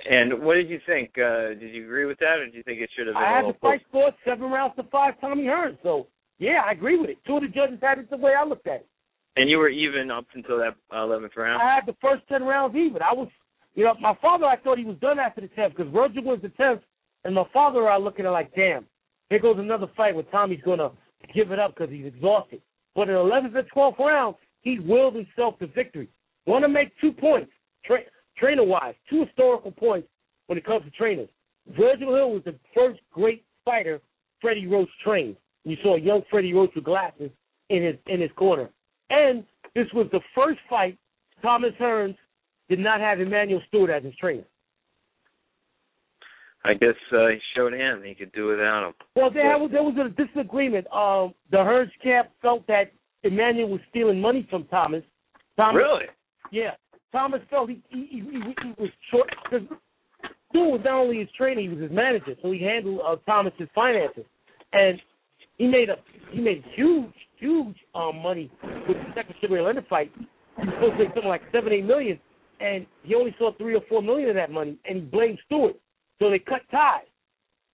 [0.09, 1.11] And what did you think?
[1.17, 3.23] Uh, did you agree with that, or did you think it should have been?
[3.23, 5.77] I had the fight scored seven rounds to five, Tommy Hearns.
[5.83, 6.07] So
[6.39, 7.17] yeah, I agree with it.
[7.27, 8.87] Two of the judges had it the way I looked at it.
[9.35, 11.61] And you were even up until that eleventh round.
[11.61, 13.01] I had the first ten rounds even.
[13.03, 13.27] I was,
[13.75, 14.45] you know, my father.
[14.45, 16.81] I thought he was done after the tenth because Roger was the tenth,
[17.25, 18.85] and my father are looking at it like, damn,
[19.29, 20.91] here goes another fight where Tommy's going to
[21.33, 22.61] give it up because he's exhausted.
[22.95, 26.09] But in 11th and 12th round, he willed himself to victory.
[26.45, 27.51] Want to make two points,
[27.85, 28.03] tra-
[28.37, 30.07] trainer-wise, two historical points
[30.47, 31.29] when it comes to trainers.
[31.77, 34.01] Virgil Hill was the first great fighter
[34.41, 35.37] Freddie Roach trained.
[35.63, 37.31] You saw young Freddie Roach with glasses
[37.69, 38.69] in his in his corner.
[39.09, 40.97] And this was the first fight
[41.41, 42.17] Thomas Hearns
[42.69, 44.43] did not have Emanuel Steward as his trainer.
[46.65, 48.93] I guess uh, he showed him he could do without him.
[49.15, 50.87] Well, there was there was a disagreement.
[50.87, 52.91] Um, the Hearns camp felt that
[53.23, 55.03] Emanuel was stealing money from Thomas.
[55.57, 56.05] Thomas really?
[56.51, 56.71] Yeah.
[57.11, 59.67] Thomas felt he he, he, he was short because
[60.49, 63.67] Stu was not only his trainer, he was his manager, so he handled uh, Thomas's
[63.75, 64.25] finances,
[64.71, 65.01] and
[65.57, 65.95] he made a
[66.31, 68.49] he made huge huge um, money
[68.87, 70.11] with the second Sugar Leonard fight.
[70.15, 72.19] He was supposed to make something like seven eight million,
[72.61, 75.75] and he only saw three or four million of that money, and he blamed Steward.
[76.23, 77.01] So they cut ties.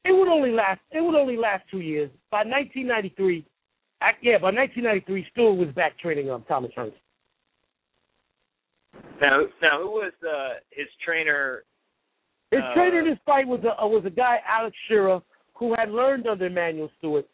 [0.05, 0.79] It would only last.
[0.91, 2.09] It would only last two years.
[2.31, 3.45] By 1993,
[4.23, 6.93] yeah, by 1993, Steward was back training um, Thomas Hearns.
[9.21, 11.63] Now, now, who was uh, his trainer?
[12.49, 15.21] His uh, trainer in this fight was a was a guy Alex Shearer
[15.53, 17.25] who had learned under Emanuel Steward,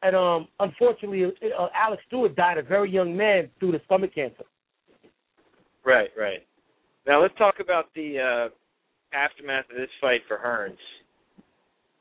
[0.00, 4.44] and um, unfortunately, uh, Alex Stewart died a very young man due to stomach cancer.
[5.84, 6.46] Right, right.
[7.06, 8.54] Now let's talk about the uh,
[9.14, 10.76] aftermath of this fight for Hearns?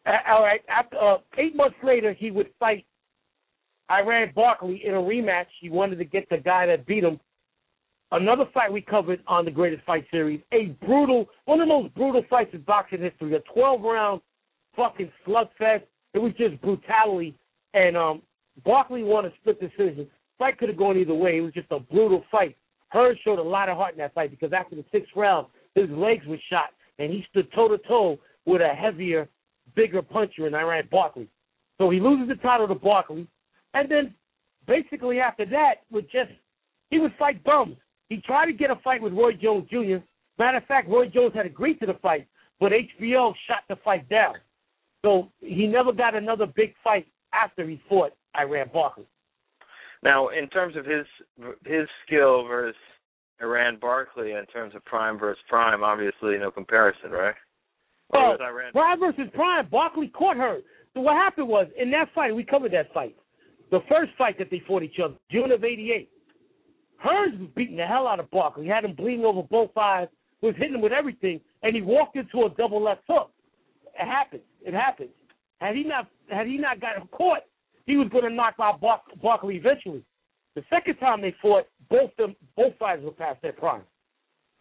[0.05, 0.61] Uh, all right.
[0.67, 2.85] After uh, eight months later, he would fight
[3.91, 5.47] Iran Barkley in a rematch.
[5.59, 7.19] He wanted to get the guy that beat him.
[8.11, 10.41] Another fight we covered on the Greatest Fight Series.
[10.51, 13.33] A brutal, one of the most brutal fights in boxing history.
[13.35, 14.21] A 12 round
[14.75, 15.83] fucking slugfest.
[16.13, 17.35] It was just brutality.
[17.73, 18.21] And um,
[18.65, 20.07] Barkley won a split decision.
[20.37, 21.37] Fight could have gone either way.
[21.37, 22.57] It was just a brutal fight.
[22.93, 25.89] Hearns showed a lot of heart in that fight because after the sixth round, his
[25.89, 29.27] legs were shot and he stood toe to toe with a heavier,
[29.75, 31.27] bigger puncher in Iran Barkley.
[31.79, 33.27] So he loses the title to Barkley,
[33.73, 34.13] and then
[34.67, 36.31] basically after that, would just
[36.89, 37.77] he would fight bums.
[38.09, 39.97] He tried to get a fight with Roy Jones Jr.
[40.37, 42.27] Matter of fact, Roy Jones had agreed to the fight,
[42.59, 44.35] but HBO shot the fight down.
[45.03, 49.05] So he never got another big fight after he fought Iran Barkley.
[50.03, 51.05] Now, in terms of his
[51.65, 52.75] his skill versus
[53.41, 57.35] Iran Barkley in terms of prime versus prime, obviously no comparison, right?
[58.11, 58.37] Well,
[58.73, 60.59] prime versus prime, Barkley caught her.
[60.93, 63.15] So what happened was in that fight, we covered that fight.
[63.71, 66.09] The first fight that they fought each other, June of '88.
[67.03, 68.65] Hearns was beating the hell out of Barkley.
[68.65, 70.07] He had him bleeding over both eyes,
[70.41, 73.31] was hitting him with everything, and he walked into a double left hook.
[73.99, 74.43] It happens.
[74.61, 75.09] It happens.
[75.59, 77.41] Had he not had he not gotten caught,
[77.85, 80.03] he was going to knock out Bar- Barkley eventually.
[80.55, 83.83] The second time they fought, both them both sides were past their prime.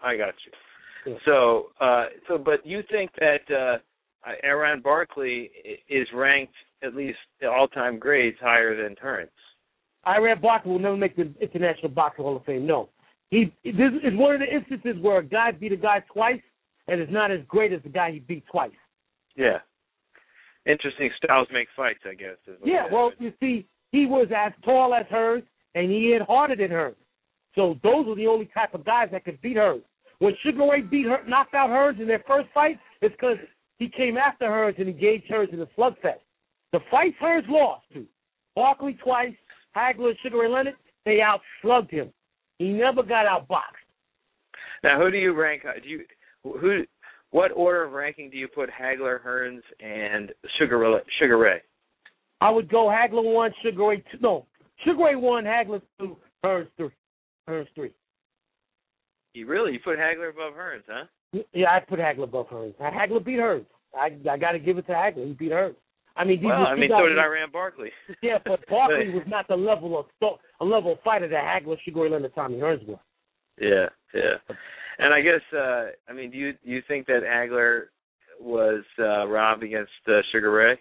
[0.00, 1.12] I got you.
[1.12, 1.18] Yeah.
[1.24, 3.78] So, uh, so, but you think that uh,
[4.44, 5.50] Iran Barkley
[5.88, 9.28] is ranked at least all-time grades higher than Hearns?
[10.06, 12.66] Iran Barkley will never make the International Boxing Hall of Fame.
[12.66, 12.88] No,
[13.30, 16.40] he this is one of the instances where a guy beat a guy twice
[16.88, 18.70] and is not as great as the guy he beat twice.
[19.36, 19.58] Yeah.
[20.66, 22.36] Interesting styles make fights, I guess.
[22.46, 25.44] Is Yeah, well, you see, he was as tall as Hearns,
[25.74, 26.94] and he hit harder than Hearns.
[27.54, 29.82] So those were the only type of guys that could beat Hearns.
[30.18, 33.38] When Sugar Ray beat her, knocked out Hearns in their first fight, it's because
[33.78, 36.20] he came after Hearns and engaged Hearns in a slugfest.
[36.72, 38.06] The fights Hearns lost to
[38.54, 39.34] Barkley twice,
[39.76, 42.12] Hagler, Sugar Ray Leonard, they outslugged him.
[42.58, 43.80] He never got outboxed.
[44.82, 45.62] Now, who do you rank?
[45.64, 46.04] uh, Do you
[46.42, 46.84] who?
[47.32, 51.62] What order of ranking do you put Hagler, Hearns, and Sugar Ray- Sugar Ray?
[52.40, 54.18] I would go Hagler one, Sugar Ray two.
[54.20, 54.46] No,
[54.84, 56.90] Sugar Ray one, Hagler two, Hearns three.
[57.48, 57.92] Hearns three.
[59.34, 61.04] You really you put Hagler above Hearns, huh?
[61.52, 62.74] Yeah, I put Hagler above Hearns.
[62.80, 63.66] Hagler beat Hearns.
[63.94, 65.26] I I got to give it to Hagler.
[65.26, 65.76] He beat Hearns.
[66.16, 67.90] I mean, these Well, I mean, so did Iran Barkley.
[68.22, 72.02] Yeah, but Barkley was not the level of a level of fighter that Hagler, Sugar
[72.02, 72.98] Ray Leonard, Tommy Hearns were.
[73.58, 74.54] Yeah, yeah.
[74.98, 77.84] And I guess uh I mean, do you do you think that Hagler
[78.40, 80.78] was uh robbed against uh, Sugar Ray?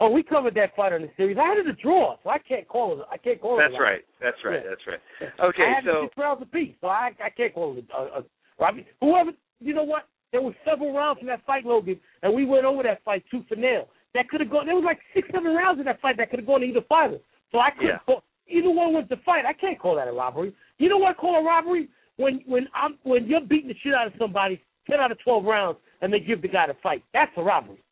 [0.00, 1.36] Oh, we covered that fight on the series.
[1.38, 3.06] I had it a draw, so I can't call it.
[3.10, 3.62] I can't call it.
[3.62, 4.04] That's a right.
[4.20, 4.62] That's right.
[4.64, 4.70] Yeah.
[4.70, 5.00] That's right.
[5.40, 7.96] I Okay, had it so six rounds apiece, so I I can't call it a,
[7.98, 9.30] a, a Whoever,
[9.60, 10.06] you know what?
[10.30, 13.46] There were several rounds in that fight, Logan, and we went over that fight tooth
[13.48, 13.88] for nail.
[14.14, 14.66] That could have gone.
[14.66, 16.80] There was like six, seven rounds in that fight that could have gone to either
[16.88, 17.18] fighter.
[17.50, 17.98] So I couldn't Yeah.
[18.06, 19.44] call either one was the fight.
[19.46, 20.54] I can't call that a robbery.
[20.78, 21.88] You know what I call a robbery?
[22.16, 25.44] When when I'm when you're beating the shit out of somebody, ten out of twelve
[25.44, 27.02] rounds, and they give the guy the fight.
[27.14, 27.82] That's a robbery.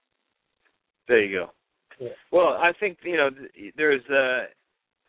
[1.08, 1.50] there you go.
[1.98, 2.10] Yeah.
[2.30, 3.30] Well, I think you know
[3.76, 4.46] there's uh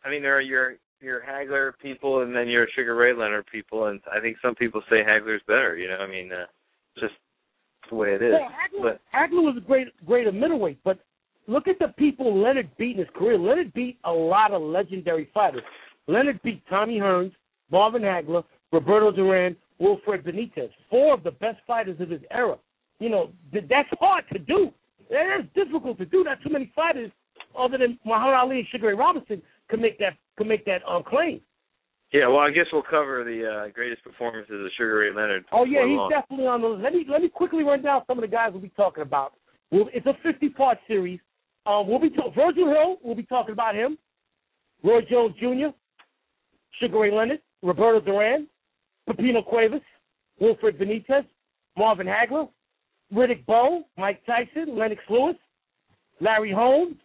[0.04, 3.86] I mean there are your your Hagler people and then your Sugar Ray Leonard people
[3.86, 5.98] and I think some people say Hagler's better, you know.
[5.98, 6.46] I mean uh
[6.98, 7.14] just
[7.90, 8.32] the way it is.
[8.32, 10.98] Well, Hagler, But Hagler was a great, greater middleweight, but
[11.46, 13.38] look at the people Leonard beat in his career.
[13.38, 15.62] Leonard beat a lot of legendary fighters.
[16.06, 17.32] Leonard beat Tommy Hearns,
[17.70, 22.56] Marvin Hagler, Roberto Duran, Wilfred Benitez, four of the best fighters of his era.
[22.98, 24.70] You know, that's hard to do.
[25.10, 26.24] That is difficult to do.
[26.24, 27.10] Not too many fighters,
[27.58, 31.02] other than Muhammad Ali and Sugar Ray Robinson, can make that can make that um,
[31.02, 31.40] claim.
[32.12, 35.44] yeah, well I guess we'll cover the uh greatest performances of Sugar Ray Leonard.
[35.52, 36.10] Oh yeah, he's long.
[36.10, 36.80] definitely on those.
[36.82, 39.32] Let me let me quickly run down some of the guys we'll be talking about.
[39.70, 41.20] We'll, it's a 50 part series.
[41.66, 42.96] Um, we'll be ta- Virgil Hill.
[43.02, 43.98] We'll be talking about him.
[44.82, 45.68] Roy Jones Jr.,
[46.80, 48.46] Sugar Ray Leonard, Roberto Duran,
[49.08, 49.82] Pipino Cuevas,
[50.40, 51.26] Wilfred Benitez,
[51.76, 52.48] Marvin Hagler,
[53.12, 55.36] Riddick Bowe, Mike Tyson, Lennox Lewis,
[56.20, 56.96] Larry Holmes.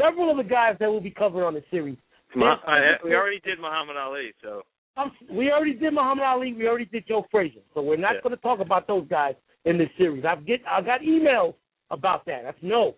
[0.00, 1.98] Several of the guys that we'll be covering on the series.
[2.34, 4.62] Ma- I, we already did Muhammad Ali, so
[4.96, 6.52] Um, we already did Muhammad Ali.
[6.54, 7.60] We already did Joe Frazier.
[7.74, 8.20] So we're not Yeah.
[8.22, 9.34] going to talk about those guys
[9.66, 10.24] in this series.
[10.24, 11.54] I've get I got emails
[11.90, 12.42] about that.
[12.44, 12.94] That's no.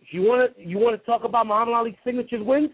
[0.00, 2.70] If you want to you want to talk about Muhammad Ali's signatures wins,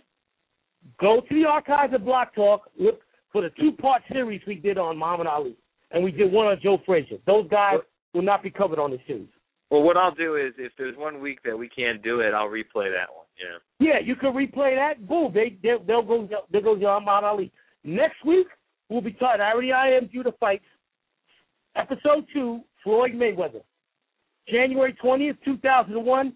[1.01, 2.69] go to the archives of Block Talk.
[2.79, 3.01] Look
[3.33, 5.57] for the two part series we did on Muhammad Ali,
[5.93, 7.19] and we did one on Joe Frazier.
[7.27, 7.79] Those guys
[8.15, 9.29] will not be covered on this series.
[9.71, 12.49] well what I'll do is if there's one week that we can't do it, I'll
[12.49, 13.27] replay that one.
[13.39, 13.59] Yeah.
[13.89, 15.07] Yeah, you can replay that.
[15.09, 17.53] Boom, they they they'll go there goes your Muhammad Ali.
[17.85, 18.47] Next week
[18.89, 19.41] we'll be talking.
[19.41, 20.65] I already IM'd you the fights.
[21.75, 23.63] Episode two, Floyd Mayweather,
[24.49, 26.35] January twentieth, two thousand and one.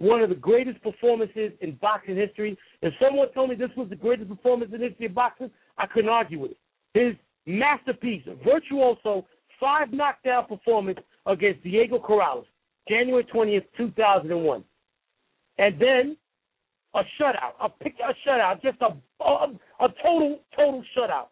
[0.00, 2.56] One of the greatest performances in boxing history.
[2.82, 6.08] If someone told me this was the greatest performance in history of boxing, I couldn't
[6.08, 6.58] argue with it.
[6.94, 7.14] His
[7.46, 9.26] masterpiece, virtuoso,
[9.58, 12.46] five knockdown performance against Diego Corrales,
[12.88, 14.64] January twentieth, two thousand and one.
[15.58, 16.16] And then
[16.94, 19.46] a shutout, a pick a shutout, just a a,
[19.80, 21.28] a total total shutout.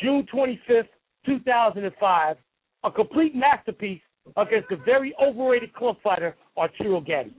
[0.00, 0.90] June twenty fifth,
[1.24, 2.36] two thousand and five,
[2.84, 4.02] a complete masterpiece
[4.36, 7.34] against the very overrated club fighter Arturo Gatti.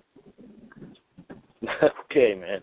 [2.11, 2.61] okay, man.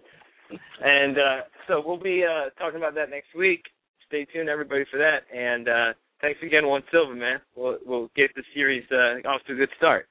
[0.82, 3.62] And uh, so we'll be uh, talking about that next week.
[4.06, 5.22] Stay tuned, everybody, for that.
[5.34, 5.92] And uh,
[6.24, 7.38] thanks again, Juan Silva, man.
[7.54, 10.08] We'll we'll get the series uh, off to a good start.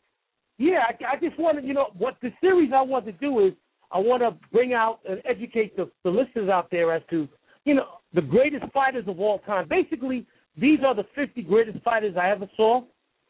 [0.60, 3.54] Yeah, I, I just wanted, you know, what the series I want to do is
[3.92, 7.28] I want to bring out and educate the, the listeners out there as to,
[7.66, 9.68] you know, the greatest fighters of all time.
[9.68, 12.84] Basically, these are the 50 greatest fighters I ever saw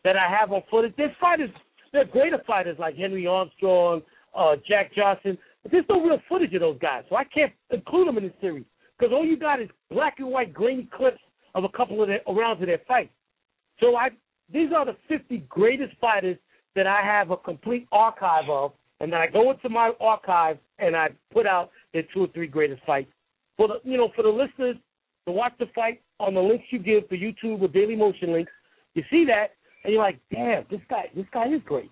[0.03, 0.93] that I have on footage.
[0.97, 1.49] There's fighters,
[1.93, 4.01] they're greater fighters like Henry Armstrong,
[4.35, 8.09] uh, Jack Johnson, but there's no real footage of those guys, so I can't include
[8.09, 8.65] them in this series
[8.99, 11.19] because all you got is black and white grainy clips
[11.55, 13.11] of a couple of their rounds of their fight.
[13.79, 14.09] So I
[14.51, 16.37] these are the 50 greatest fighters
[16.75, 20.95] that I have a complete archive of, and then I go into my archive and
[20.95, 23.11] I put out their two or three greatest fights.
[23.57, 24.75] For the you know for the listeners
[25.25, 28.51] to watch the fight on the links you give for YouTube or Daily Motion links,
[28.93, 29.51] you see that
[29.83, 31.91] and you're like, damn, this guy this guy is great.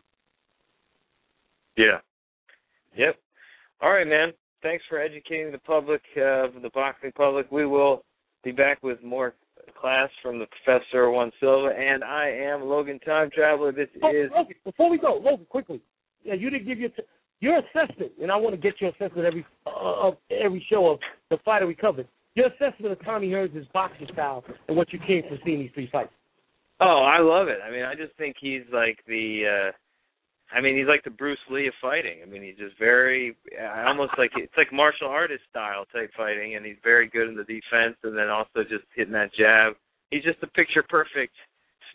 [1.78, 1.99] Yeah.
[2.97, 3.16] Yep.
[3.82, 4.34] All right, man.
[4.62, 7.51] Thanks for educating the public, uh, the boxing public.
[7.51, 8.03] We will
[8.43, 9.34] be back with more
[9.80, 13.72] class from the professor Juan Silva, and I am Logan Time Traveler.
[13.72, 15.82] This oh, is Logan, before we go, Logan, quickly.
[16.24, 17.03] Yeah, you didn't give your t-
[17.39, 20.99] your assessment, and I want to get your assessment every uh, of every show of
[21.30, 22.07] the fighter we covered.
[22.36, 25.89] Your assessment of Tommy Hearns' boxing style and what you came from seeing these three
[25.91, 26.14] fights.
[26.80, 27.59] Oh, I love it.
[27.66, 29.70] I mean, I just think he's like the.
[29.70, 29.72] uh
[30.54, 32.20] I mean, he's like the Bruce Lee of fighting.
[32.22, 33.38] I mean, he's just very,
[33.88, 37.43] almost like it's like martial artist style type fighting, and he's very good in the
[37.43, 39.74] defense, and then also just hitting that jab.
[40.10, 41.34] He's just a picture perfect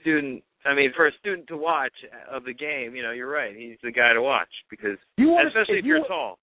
[0.01, 0.43] student.
[0.65, 1.93] I mean, for a student to watch
[2.31, 3.55] of the game, you know, you're right.
[3.55, 6.39] He's the guy to watch because, you wanna, especially if, if you're you, tall.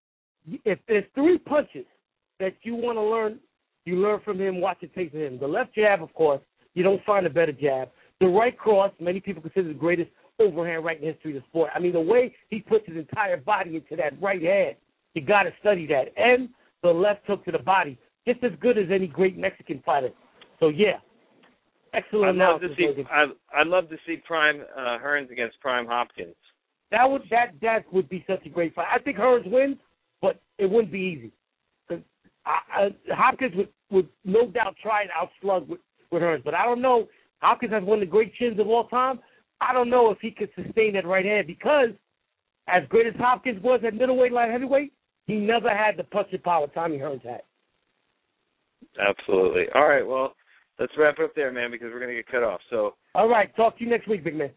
[0.66, 1.86] If there's three punches
[2.40, 3.40] that you want to learn,
[3.86, 4.62] you learn from him.
[4.62, 5.40] Watch it take from him.
[5.40, 6.42] The left jab, of course,
[6.74, 7.90] you don't find a better jab.
[8.22, 11.48] The right cross, many people consider the greatest overhand right in the history of the
[11.48, 11.72] sport.
[11.76, 14.76] I mean, the way he puts his entire body into that right hand,
[15.14, 16.06] you got to study that.
[16.18, 16.50] And
[16.82, 20.10] the left hook to the body, just as good as any great Mexican fighter.
[20.60, 20.98] So yeah,
[21.94, 23.04] excellent I'd love to see.
[23.12, 26.36] I'd, I'd love to see Prime uh, Hearns against Prime Hopkins.
[26.92, 28.88] That would that that would be such a great fight.
[28.94, 29.78] I think Hearns wins,
[30.22, 31.32] but it wouldn't be easy.
[31.90, 32.00] Cause
[32.46, 35.80] I, I, Hopkins would would no doubt try and outslug with,
[36.12, 37.08] with Hearns, but I don't know.
[37.42, 39.20] Hopkins has one of the great chins of all time.
[39.68, 41.90] I don't know if he could sustain that right hand because,
[42.68, 44.94] as great as Hopkins was at middleweight, light heavyweight,
[45.26, 47.42] he never had the punching power Tommy Hearns had.
[49.00, 49.66] Absolutely.
[49.74, 50.06] All right.
[50.06, 50.36] Well,
[50.80, 52.60] let's wrap it up there, man, because we're gonna get cut off.
[52.70, 52.96] So.
[53.16, 53.56] All right.
[53.56, 54.52] Talk to you next week, big man.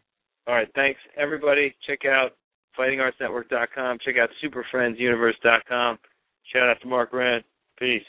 [0.46, 0.68] All right.
[0.74, 1.74] Thanks, everybody.
[1.86, 2.32] Check out
[2.78, 3.98] FightingArtsNetwork.com.
[4.04, 5.98] Check out SuperFriendsUniverse.com.
[6.52, 7.44] Shout out to Mark Rand.
[7.78, 8.02] Peace.